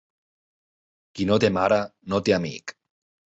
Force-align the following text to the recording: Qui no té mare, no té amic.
Qui 1.19 1.27
no 1.31 1.37
té 1.45 1.51
mare, 1.57 1.79
no 2.15 2.21
té 2.29 2.35
amic. 2.39 2.75